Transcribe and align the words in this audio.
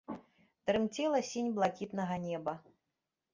Трымцела 0.69 1.19
сінь 1.31 1.51
блакітнага 1.59 2.19
неба. 2.25 2.57